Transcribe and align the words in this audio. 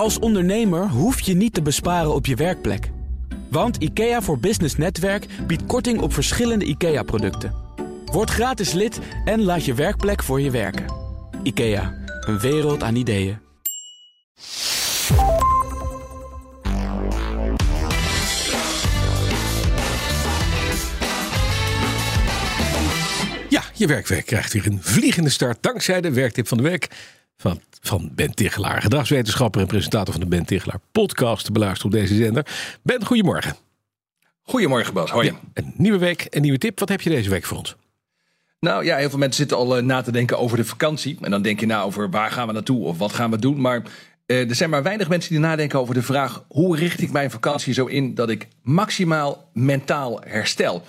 Als 0.00 0.18
ondernemer 0.18 0.88
hoef 0.88 1.20
je 1.20 1.34
niet 1.34 1.54
te 1.54 1.62
besparen 1.62 2.14
op 2.14 2.26
je 2.26 2.34
werkplek. 2.34 2.90
Want 3.50 3.76
IKEA 3.76 4.22
voor 4.22 4.38
Business 4.38 4.76
Netwerk 4.76 5.26
biedt 5.46 5.66
korting 5.66 6.00
op 6.00 6.12
verschillende 6.12 6.64
IKEA-producten. 6.64 7.54
Word 8.04 8.30
gratis 8.30 8.72
lid 8.72 8.98
en 9.24 9.42
laat 9.42 9.64
je 9.64 9.74
werkplek 9.74 10.22
voor 10.22 10.40
je 10.40 10.50
werken. 10.50 10.84
IKEA, 11.42 11.94
een 12.20 12.38
wereld 12.38 12.82
aan 12.82 12.94
ideeën. 12.94 13.38
Ja, 23.48 23.62
je 23.74 23.86
werkweek 23.86 24.26
krijgt 24.26 24.52
weer 24.52 24.66
een 24.66 24.82
vliegende 24.82 25.30
start 25.30 25.62
dankzij 25.62 26.00
de 26.00 26.12
werktip 26.12 26.48
van 26.48 26.56
de 26.56 26.62
week 26.62 26.88
van, 27.40 27.60
van 27.80 28.10
Ben 28.14 28.34
Tichelaar, 28.34 28.82
gedragswetenschapper 28.82 29.60
en 29.60 29.66
presentator 29.66 30.12
van 30.12 30.22
de 30.22 30.28
Ben 30.28 30.44
Tichelaar 30.44 30.80
podcast 30.92 31.44
te 31.44 31.52
beluisteren 31.52 31.92
op 31.92 32.00
deze 32.00 32.14
zender. 32.14 32.46
Ben, 32.82 33.04
goedemorgen. 33.04 33.56
Goedemorgen 34.42 34.94
Bas, 34.94 35.10
hoi. 35.10 35.26
Ja, 35.26 35.40
een 35.54 35.72
nieuwe 35.76 35.98
week, 35.98 36.26
een 36.30 36.42
nieuwe 36.42 36.58
tip. 36.58 36.78
Wat 36.78 36.88
heb 36.88 37.00
je 37.00 37.10
deze 37.10 37.30
week 37.30 37.44
voor 37.44 37.58
ons? 37.58 37.76
Nou 38.60 38.84
ja, 38.84 38.96
heel 38.96 39.10
veel 39.10 39.18
mensen 39.18 39.40
zitten 39.40 39.56
al 39.56 39.76
eh, 39.76 39.82
na 39.82 40.02
te 40.02 40.12
denken 40.12 40.38
over 40.38 40.56
de 40.56 40.64
vakantie. 40.64 41.18
En 41.20 41.30
dan 41.30 41.42
denk 41.42 41.60
je 41.60 41.66
nou 41.66 41.86
over 41.86 42.10
waar 42.10 42.30
gaan 42.30 42.46
we 42.46 42.52
naartoe 42.52 42.84
of 42.84 42.98
wat 42.98 43.12
gaan 43.12 43.30
we 43.30 43.38
doen. 43.38 43.60
Maar 43.60 43.82
eh, 44.26 44.48
er 44.48 44.54
zijn 44.54 44.70
maar 44.70 44.82
weinig 44.82 45.08
mensen 45.08 45.30
die 45.30 45.40
nadenken 45.40 45.78
over 45.78 45.94
de 45.94 46.02
vraag... 46.02 46.44
hoe 46.48 46.76
richt 46.76 47.00
ik 47.00 47.12
mijn 47.12 47.30
vakantie 47.30 47.74
zo 47.74 47.86
in 47.86 48.14
dat 48.14 48.30
ik 48.30 48.48
maximaal 48.62 49.50
mentaal 49.52 50.20
herstel... 50.24 50.84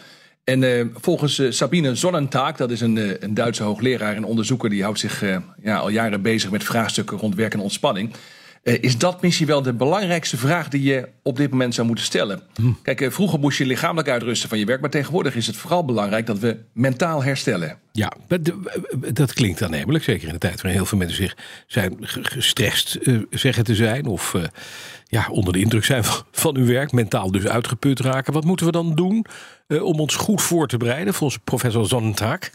En 0.52 0.62
uh, 0.62 0.86
volgens 0.96 1.40
uh, 1.40 1.52
Sabine 1.52 1.96
Sonnentaak, 1.96 2.58
dat 2.58 2.72
is 2.72 2.82
een, 2.82 2.96
uh, 2.96 3.12
een 3.20 3.34
Duitse 3.34 3.64
hoogleraar 3.64 4.16
en 4.16 4.24
onderzoeker, 4.24 4.70
die 4.70 4.84
houdt 4.84 5.00
zich 5.00 5.24
ja, 5.62 5.78
al 5.78 5.90
jaren 5.90 6.22
bezig 6.22 6.52
met 6.52 6.64
vraagstukken 6.64 7.18
rond 7.18 7.36
werk 7.36 7.54
en 7.54 7.60
ontspanning. 7.60 8.12
Is 8.64 8.98
dat 8.98 9.22
misschien 9.22 9.48
wel 9.48 9.62
de 9.62 9.74
belangrijkste 9.74 10.38
vraag 10.38 10.68
die 10.68 10.84
je 10.84 11.08
op 11.24 11.38
dit 11.38 11.52
moment 11.52 11.74
zou 11.74 11.88
moeten 11.88 12.06
stellen? 12.06 12.42
Hm. 12.56 12.72
Kijk, 12.84 13.14
vroeger 13.14 13.40
moest 13.40 13.58
je 13.58 13.66
lichamelijk 13.66 14.10
uitrusten 14.10 14.50
van 14.50 14.60
je 14.60 14.66
werk, 14.66 14.82
maar 14.82 14.90
tegenwoordig 14.90 15.36
is 15.36 15.48
het 15.48 15.56
vooral 15.56 15.86
belangrijk 15.86 16.26
dat 16.26 16.40
we 16.40 16.58
mentaal 16.74 17.24
herstellen. 17.24 17.78
Ja, 17.92 18.12
dat 19.14 19.34
klinkt 19.34 19.62
aannemelijk, 19.62 20.04
zeker 20.04 20.28
in 20.28 20.34
de 20.34 20.40
tijd 20.40 20.56
waarin 20.56 20.74
heel 20.74 20.86
veel 20.86 20.98
mensen 20.98 21.18
zich 21.18 21.38
zijn 21.68 21.98
gestrest 22.02 22.98
zeggen 23.30 23.64
te 23.64 23.76
zijn 23.76 24.06
of 24.06 24.36
ja, 25.06 25.28
onder 25.30 25.54
de 25.54 25.60
indruk 25.60 25.86
zijn 25.86 26.04
van, 26.04 26.26
van 26.32 26.56
uw 26.56 26.66
werk, 26.66 26.92
mentaal 26.92 27.32
dus 27.32 27.46
uitgeput 27.46 28.00
raken. 28.00 28.34
Wat 28.34 28.46
moeten 28.46 28.66
we 28.66 28.72
dan 28.72 28.96
doen 28.96 29.26
om 29.68 30.00
ons 30.00 30.16
goed 30.16 30.42
voor 30.42 30.68
te 30.68 30.78
bereiden, 30.78 31.14
volgens 31.14 31.42
professor 31.44 31.88
Zonnentaak? 31.88 32.52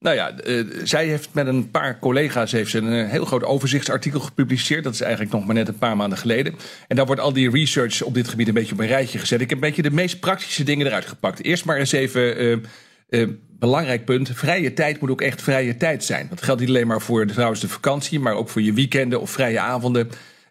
Nou 0.00 0.16
ja, 0.16 0.32
uh, 0.44 0.64
zij 0.84 1.06
heeft 1.06 1.28
met 1.32 1.46
een 1.46 1.70
paar 1.70 1.98
collega's 1.98 2.52
heeft 2.52 2.70
ze 2.70 2.78
een 2.78 3.08
heel 3.08 3.24
groot 3.24 3.44
overzichtsartikel 3.44 4.20
gepubliceerd. 4.20 4.84
Dat 4.84 4.94
is 4.94 5.00
eigenlijk 5.00 5.32
nog 5.32 5.46
maar 5.46 5.54
net 5.54 5.68
een 5.68 5.78
paar 5.78 5.96
maanden 5.96 6.18
geleden. 6.18 6.54
En 6.88 6.96
daar 6.96 7.06
wordt 7.06 7.20
al 7.20 7.32
die 7.32 7.50
research 7.50 8.02
op 8.02 8.14
dit 8.14 8.28
gebied 8.28 8.48
een 8.48 8.54
beetje 8.54 8.72
op 8.72 8.80
een 8.80 8.86
rijtje 8.86 9.18
gezet. 9.18 9.40
Ik 9.40 9.48
heb 9.48 9.58
een 9.58 9.68
beetje 9.68 9.82
de 9.82 9.90
meest 9.90 10.20
praktische 10.20 10.62
dingen 10.62 10.86
eruit 10.86 11.06
gepakt. 11.06 11.42
Eerst 11.42 11.64
maar 11.64 11.76
eens 11.76 11.92
even. 11.92 12.62
Uh, 13.08 13.28
belangrijk 13.58 14.04
punt. 14.04 14.30
Vrije 14.34 14.72
tijd 14.72 15.00
moet 15.00 15.10
ook 15.10 15.20
echt 15.20 15.42
vrije 15.42 15.76
tijd 15.76 16.04
zijn. 16.04 16.26
Dat 16.28 16.42
geldt 16.42 16.60
niet 16.60 16.68
alleen 16.68 16.86
maar 16.86 17.00
voor 17.00 17.26
trouwens 17.26 17.60
de 17.60 17.68
vakantie, 17.68 18.20
maar 18.20 18.34
ook 18.34 18.48
voor 18.48 18.62
je 18.62 18.72
weekenden 18.72 19.20
of 19.20 19.30
vrije 19.30 19.60
avonden. 19.60 20.08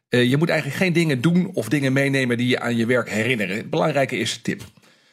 Je 0.09 0.38
moet 0.38 0.50
eigenlijk 0.50 0.80
geen 0.80 0.94
dingen 0.94 1.22
doen 1.22 1.52
of 1.53 1.70
dingen 1.70 1.94
meenemen 1.94 2.38
die 2.38 2.47
je 2.47 2.59
aan 2.59 2.75
je 2.75 2.86
werk 2.86 3.09
herinneren. 3.09 3.58
Het 3.58 3.70
belangrijke 3.70 4.17
is 4.17 4.38
tip. 4.42 4.64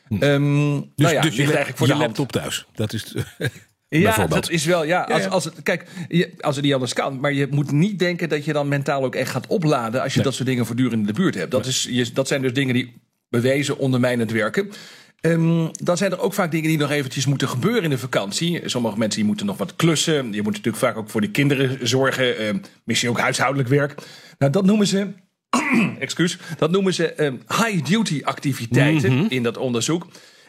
Hm. 0.09 0.23
Um, 0.23 0.81
dus, 0.81 0.89
nou 0.95 1.15
ja, 1.15 1.21
dus 1.21 1.37
je, 1.37 1.43
eigenlijk 1.43 1.77
voor 1.77 1.87
je 1.87 1.93
de 1.93 1.99
laptop 1.99 2.33
thuis. 2.33 2.67
Dat 2.75 2.93
is. 2.93 3.15
ja, 3.89 4.27
dat 4.27 4.51
is 4.51 4.65
wel. 4.65 4.85
Ja, 4.85 5.03
als, 5.03 5.29
als 5.29 5.45
het, 5.45 5.63
kijk, 5.63 5.85
als 6.41 6.57
het 6.57 6.65
niet 6.65 6.75
anders 6.75 6.93
kan. 6.93 7.21
Maar 7.21 7.33
je 7.33 7.47
moet 7.51 7.71
niet 7.71 7.99
denken 7.99 8.29
dat 8.29 8.45
je 8.45 8.53
dan 8.53 8.69
mentaal 8.69 9.05
ook 9.05 9.15
echt 9.15 9.31
gaat 9.31 9.47
opladen. 9.47 10.03
als 10.03 10.15
je 10.15 10.23
dat 10.23 10.35
soort 10.35 10.49
dingen 10.49 10.67
voortdurend 10.67 11.01
in 11.01 11.07
de 11.07 11.13
buurt 11.13 11.35
hebt. 11.35 11.51
Dat, 11.51 11.67
is, 11.67 11.87
je, 11.91 12.13
dat 12.13 12.29
zijn 12.29 12.43
dus 12.43 12.53
dingen 12.53 12.75
die 12.75 12.95
bewezen 13.29 13.79
ondermijnend 13.79 14.31
werken. 14.31 14.71
Um, 15.21 15.71
dan 15.73 15.97
zijn 15.97 16.13
er 16.13 16.21
ook 16.21 16.35
vaak 16.35 16.51
dingen 16.51 16.69
die 16.69 16.79
nog 16.79 16.91
eventjes 16.91 17.27
moeten 17.27 17.49
gebeuren 17.49 17.83
in 17.83 17.91
de 17.91 17.99
vakantie. 17.99 18.61
Sommige 18.65 18.99
mensen 18.99 19.19
die 19.19 19.29
moeten 19.29 19.47
nog 19.47 19.57
wat 19.57 19.77
klussen. 19.77 20.33
Je 20.33 20.43
moet 20.43 20.53
natuurlijk 20.53 20.77
vaak 20.77 20.97
ook 20.97 21.11
voor 21.11 21.21
de 21.21 21.31
kinderen 21.31 21.89
zorgen. 21.89 22.47
Um, 22.47 22.63
misschien 22.85 23.11
ook 23.11 23.21
huishoudelijk 23.21 23.69
werk. 23.69 23.95
Nou, 24.39 24.53
dat 24.53 24.65
noemen 24.65 24.87
ze. 24.87 25.09
excuus. 25.99 26.39
Dat 26.59 26.71
noemen 26.71 26.95
ze 26.95 27.25
um, 27.25 27.43
high-duty 27.49 28.21
activiteiten 28.25 29.13
mm 29.13 29.19
-hmm. 29.19 29.27
in 29.29 29.43
dat 29.43 29.57
onderzoek. 29.57 30.07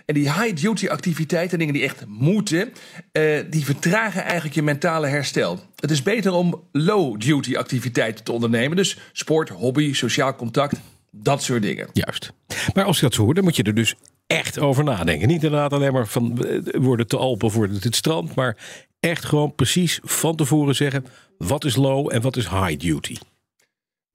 En 0.07 0.13
die 0.13 0.34
high-duty 0.34 0.88
activiteiten, 0.88 1.59
dingen 1.59 1.73
die 1.73 1.84
echt 1.84 2.06
moeten, 2.07 2.73
uh, 3.12 3.40
die 3.50 3.66
vertragen 3.66 4.23
eigenlijk 4.23 4.56
je 4.56 4.62
mentale 4.62 5.07
herstel. 5.07 5.59
Het 5.75 5.91
is 5.91 6.03
beter 6.03 6.34
om 6.34 6.63
low-duty 6.72 7.56
activiteiten 7.56 8.23
te 8.23 8.31
ondernemen. 8.31 8.78
Dus 8.78 8.97
sport, 9.12 9.50
hobby, 9.50 9.94
sociaal 9.94 10.35
contact, 10.35 10.79
dat 11.12 11.44
soort 11.44 11.62
dingen. 11.62 11.88
Juist. 11.94 12.34
Maar 12.73 12.84
als 12.84 12.95
je 12.95 13.01
dat 13.01 13.13
zo 13.13 13.23
hoort, 13.23 13.35
dan 13.35 13.44
moet 13.44 13.56
je 13.56 13.63
er 13.63 13.73
dus 13.73 13.95
echt 14.28 14.59
over 14.59 14.84
nadenken. 14.84 15.28
Niet 15.28 15.44
inderdaad 15.44 15.73
alleen 15.73 15.94
maar 15.94 16.07
van 16.07 16.45
worden 16.72 17.07
te 17.07 17.18
Alpen 17.18 17.47
of 17.47 17.56
het 17.56 17.95
strand, 17.95 18.35
maar 18.35 18.57
echt 19.00 19.25
gewoon 19.25 19.56
precies 19.56 20.00
van 20.03 20.35
tevoren 20.35 20.75
zeggen 20.75 21.06
wat 21.38 21.66
is 21.66 21.75
low 21.75 22.13
en 22.13 22.22
wat 22.22 22.38
is 22.38 22.50
high 22.50 22.79
duty. 22.79 23.16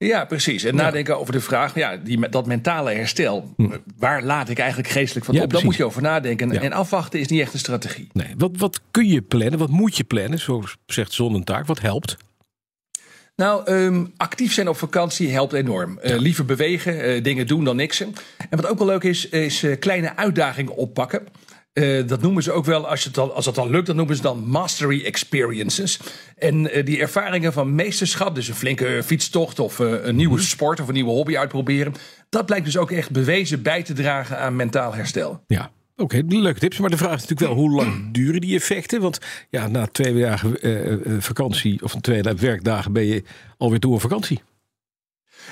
Ja, 0.05 0.25
precies. 0.25 0.63
En 0.63 0.75
ja. 0.75 0.81
nadenken 0.81 1.19
over 1.19 1.33
de 1.33 1.41
vraag, 1.41 1.75
ja, 1.75 1.97
die, 1.97 2.29
dat 2.29 2.45
mentale 2.45 2.91
herstel, 2.91 3.53
hm. 3.55 3.77
waar 3.97 4.23
laat 4.23 4.49
ik 4.49 4.59
eigenlijk 4.59 4.89
geestelijk 4.89 5.25
van 5.25 5.35
ja, 5.35 5.43
op? 5.43 5.53
Daar 5.53 5.63
moet 5.63 5.75
je 5.75 5.85
over 5.85 6.01
nadenken. 6.01 6.51
Ja. 6.51 6.61
En 6.61 6.71
afwachten 6.71 7.19
is 7.19 7.27
niet 7.27 7.41
echt 7.41 7.53
een 7.53 7.59
strategie. 7.59 8.07
Nee, 8.13 8.33
wat, 8.37 8.51
wat 8.57 8.81
kun 8.91 9.07
je 9.07 9.21
plannen? 9.21 9.59
Wat 9.59 9.69
moet 9.69 9.97
je 9.97 10.03
plannen? 10.03 10.39
Zo 10.39 10.63
zegt 10.85 11.13
Zonnentaak. 11.13 11.65
Wat 11.65 11.81
helpt? 11.81 12.17
Nou, 13.35 13.71
um, 13.71 14.13
actief 14.17 14.53
zijn 14.53 14.67
op 14.67 14.77
vakantie 14.77 15.31
helpt 15.31 15.53
enorm. 15.53 15.99
Uh, 16.03 16.17
liever 16.17 16.45
bewegen, 16.45 17.09
uh, 17.09 17.23
dingen 17.23 17.47
doen 17.47 17.63
dan 17.63 17.75
niksen. 17.75 18.13
En 18.49 18.61
wat 18.61 18.67
ook 18.67 18.77
wel 18.77 18.87
leuk 18.87 19.03
is, 19.03 19.29
is 19.29 19.63
uh, 19.63 19.79
kleine 19.79 20.15
uitdagingen 20.15 20.75
oppakken. 20.75 21.27
Uh, 21.73 22.07
dat 22.07 22.21
noemen 22.21 22.43
ze 22.43 22.51
ook 22.51 22.65
wel, 22.65 22.87
als, 22.87 23.03
het 23.03 23.13
dan, 23.13 23.33
als 23.33 23.45
dat 23.45 23.55
dan 23.55 23.69
lukt, 23.69 23.85
dat 23.85 23.95
noemen 23.95 24.15
ze 24.15 24.21
dan 24.21 24.47
mastery 24.47 25.05
experiences. 25.05 25.99
En 26.37 26.77
uh, 26.77 26.85
die 26.85 26.99
ervaringen 26.99 27.53
van 27.53 27.75
meesterschap, 27.75 28.35
dus 28.35 28.47
een 28.47 28.55
flinke 28.55 29.01
fietstocht 29.05 29.59
of 29.59 29.79
een 29.79 30.15
nieuwe 30.15 30.39
sport 30.41 30.79
of 30.79 30.87
een 30.87 30.93
nieuwe 30.93 31.11
hobby 31.11 31.37
uitproberen. 31.37 31.93
Dat 32.29 32.45
blijkt 32.45 32.65
dus 32.65 32.77
ook 32.77 32.91
echt 32.91 33.11
bewezen 33.11 33.61
bij 33.61 33.83
te 33.83 33.93
dragen 33.93 34.39
aan 34.39 34.55
mentaal 34.55 34.93
herstel. 34.93 35.43
Ja, 35.47 35.71
Oké, 35.95 36.17
okay, 36.17 36.39
leuke 36.39 36.59
tips. 36.59 36.77
Maar 36.77 36.89
de 36.89 36.97
vraag 36.97 37.15
is 37.15 37.27
natuurlijk 37.27 37.49
wel, 37.49 37.59
hoe 37.59 37.75
lang 37.75 38.13
duren 38.13 38.41
die 38.41 38.55
effecten? 38.55 39.01
Want 39.01 39.19
ja, 39.49 39.67
na 39.67 39.87
twee 39.87 40.19
dagen 40.21 40.57
vakantie 41.21 41.83
of 41.83 41.95
twee 42.01 42.21
werkdagen 42.21 42.93
ben 42.93 43.05
je 43.05 43.23
alweer 43.57 43.79
door 43.79 43.99
vakantie. 43.99 44.41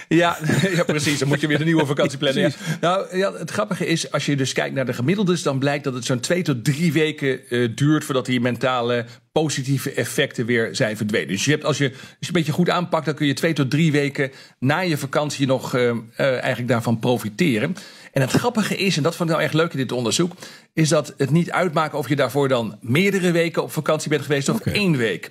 Ja, 0.07 0.37
ja, 0.75 0.83
precies. 0.83 1.19
Dan 1.19 1.27
moet 1.27 1.41
je 1.41 1.47
weer 1.47 1.59
een 1.59 1.65
nieuwe 1.65 1.85
vakantie 1.85 2.17
plannen. 2.17 2.41
Ja. 2.41 2.51
Nou, 2.81 3.17
ja, 3.17 3.33
het 3.33 3.51
grappige 3.51 3.87
is, 3.87 4.11
als 4.11 4.25
je 4.25 4.35
dus 4.35 4.53
kijkt 4.53 4.75
naar 4.75 4.85
de 4.85 4.93
gemiddeldes, 4.93 5.43
dan 5.43 5.59
blijkt 5.59 5.83
dat 5.83 5.93
het 5.93 6.05
zo'n 6.05 6.19
twee 6.19 6.41
tot 6.41 6.63
drie 6.63 6.93
weken 6.93 7.39
uh, 7.49 7.69
duurt 7.75 8.03
voordat 8.03 8.25
die 8.25 8.41
mentale 8.41 9.05
positieve 9.31 9.93
effecten 9.93 10.45
weer 10.45 10.75
zijn 10.75 10.97
verdwenen. 10.97 11.27
Dus 11.27 11.45
je 11.45 11.51
hebt, 11.51 11.63
als, 11.63 11.77
je, 11.77 11.89
als 11.89 11.99
je 12.19 12.27
een 12.27 12.33
beetje 12.33 12.51
goed 12.51 12.69
aanpakt, 12.69 13.05
dan 13.05 13.15
kun 13.15 13.27
je 13.27 13.33
twee 13.33 13.53
tot 13.53 13.69
drie 13.69 13.91
weken 13.91 14.31
na 14.59 14.79
je 14.79 14.97
vakantie 14.97 15.47
nog 15.47 15.75
uh, 15.75 15.81
uh, 15.81 15.93
eigenlijk 16.17 16.67
daarvan 16.67 16.99
profiteren. 16.99 17.75
En 18.11 18.21
het 18.21 18.31
grappige 18.31 18.75
is, 18.75 18.97
en 18.97 19.03
dat 19.03 19.15
vond 19.15 19.29
ik 19.29 19.35
nou 19.35 19.47
echt 19.47 19.57
leuk 19.57 19.71
in 19.71 19.77
dit 19.77 19.91
onderzoek, 19.91 20.33
is 20.73 20.89
dat 20.89 21.13
het 21.17 21.29
niet 21.29 21.51
uitmaakt 21.51 21.93
of 21.93 22.09
je 22.09 22.15
daarvoor 22.15 22.47
dan 22.47 22.77
meerdere 22.81 23.31
weken 23.31 23.63
op 23.63 23.71
vakantie 23.71 24.09
bent 24.09 24.21
geweest 24.21 24.49
of 24.49 24.59
okay. 24.59 24.73
één 24.73 24.97
week. 24.97 25.29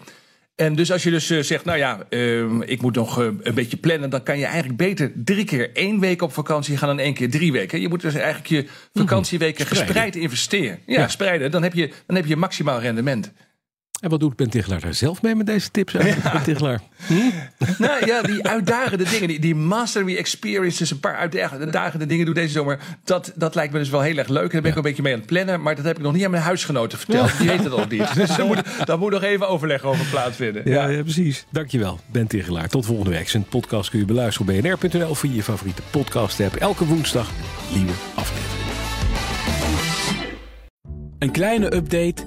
En 0.60 0.75
dus 0.75 0.93
als 0.93 1.03
je 1.03 1.10
dus 1.10 1.31
uh, 1.31 1.43
zegt, 1.43 1.65
nou 1.65 1.78
ja, 1.78 1.98
uh, 2.10 2.60
ik 2.60 2.82
moet 2.82 2.94
nog 2.94 3.21
uh, 3.21 3.26
een 3.43 3.54
beetje 3.54 3.76
plannen, 3.76 4.10
dan 4.10 4.22
kan 4.22 4.38
je 4.38 4.44
eigenlijk 4.44 4.76
beter 4.76 5.12
drie 5.15 5.44
keer 5.44 5.71
één 5.72 6.00
week 6.00 6.22
op 6.22 6.32
vakantie 6.32 6.76
gaan 6.76 6.88
dan 6.88 6.98
één 6.98 7.15
keer 7.15 7.31
drie 7.31 7.53
weken. 7.53 7.81
Je 7.81 7.88
moet 7.88 8.00
dus 8.00 8.15
eigenlijk 8.15 8.47
je 8.47 8.66
vakantieweken 8.93 9.65
mm 9.65 9.69
-hmm. 9.69 9.76
gespreid 9.76 10.16
investeren. 10.16 10.78
Ja, 10.87 11.00
ja, 11.00 11.09
spreiden. 11.09 11.50
Dan 11.50 11.62
heb, 11.62 11.75
je, 11.75 11.91
dan 12.06 12.16
heb 12.16 12.26
je 12.26 12.37
maximaal 12.37 12.81
rendement. 12.81 13.32
En 14.00 14.10
wat 14.10 14.20
doet 14.20 14.36
Ben 14.36 14.50
Tichelaar 14.50 14.80
daar 14.80 14.94
zelf 14.94 15.22
mee 15.22 15.34
met 15.34 15.46
deze 15.46 15.70
tips? 15.70 15.92
Ja. 15.92 15.98
Ben 16.32 16.42
Tichelaar? 16.42 16.80
Hm? 17.06 17.14
Nou 17.78 18.06
ja, 18.06 18.22
die 18.22 18.46
uitdagende 18.46 19.04
dingen, 19.04 19.28
die, 19.28 19.40
die 19.40 19.54
mastery 19.54 20.16
experiences, 20.16 20.91
een 20.91 21.00
paar 21.00 21.16
uitdagende 21.16 22.06
dingen 22.06 22.24
doe 22.24 22.34
deze 22.34 22.52
zomer. 22.52 22.78
Dat, 23.04 23.32
dat 23.34 23.54
lijkt 23.54 23.72
me 23.72 23.78
dus 23.78 23.88
wel 23.88 24.00
heel 24.00 24.16
erg 24.16 24.28
leuk. 24.28 24.52
Daar 24.52 24.60
ben 24.60 24.70
ik 24.70 24.76
ja. 24.76 24.76
een 24.76 24.82
beetje 24.82 25.02
mee 25.02 25.12
aan 25.12 25.18
het 25.18 25.28
plannen. 25.28 25.62
Maar 25.62 25.74
dat 25.76 25.84
heb 25.84 25.97
ik 25.97 26.02
nog 26.02 26.12
niet 26.12 26.24
aan 26.24 26.30
mijn 26.30 26.42
huisgenoten 26.42 26.98
verteld. 26.98 27.38
Die 27.38 27.47
weten 27.47 27.64
het 27.64 27.76
nog 27.76 27.88
niet. 27.88 28.14
Dus 28.20 28.36
daar 28.36 28.47
moet, 28.47 28.62
daar 28.84 28.98
moet 28.98 29.10
nog 29.10 29.22
even 29.22 29.48
overleg 29.48 29.82
over 29.82 30.06
plaatsvinden. 30.06 30.62
Ja, 30.64 30.82
ja. 30.84 30.88
ja 30.88 31.03
precies. 31.03 31.46
Dankjewel, 31.50 32.00
Ben 32.06 32.26
Tichelaar. 32.26 32.68
Tot 32.68 32.86
volgende 32.86 33.10
week. 33.10 33.28
Zijn 33.28 33.44
podcast 33.44 33.91
kun 33.91 33.98
je 33.98 34.04
beluisteren 34.04 34.54
op 34.54 34.62
bnr.nl 34.62 35.14
via 35.14 35.32
je 35.32 35.42
favoriete 35.42 35.82
podcast 35.91 36.41
app. 36.41 36.54
Elke 36.54 36.86
woensdag 36.86 37.28
een 37.28 37.76
nieuwe 37.76 37.92
aflevering. 38.14 38.58
Een 41.18 41.30
kleine 41.30 41.74
update 41.74 42.26